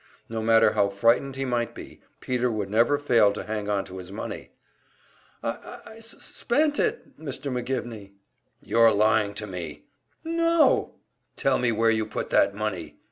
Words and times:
No 0.29 0.41
matter 0.41 0.71
how 0.71 0.89
frightened 0.89 1.35
he 1.35 1.45
might 1.45 1.75
be, 1.75 2.01
Peter 2.21 2.49
would 2.49 2.71
never 2.71 2.97
fail 2.97 3.31
to 3.33 3.43
hang 3.43 3.69
on 3.69 3.85
to 3.85 3.99
his 3.99 4.11
money. 4.11 4.49
"I 5.43 5.79
I 5.85 5.97
s 5.97 6.15
s 6.15 6.25
spent 6.25 6.79
it, 6.79 7.19
Mr. 7.19 7.51
McGivney." 7.51 8.13
"You're 8.63 8.89
lying 8.91 9.35
to 9.35 9.45
me!" 9.45 9.85
"N 10.25 10.31
n 10.31 10.37
no." 10.37 10.95
"Tell 11.35 11.59
me 11.59 11.71
where 11.71 11.91
you 11.91 12.07
put 12.07 12.31
that 12.31 12.55
money!" 12.55 12.97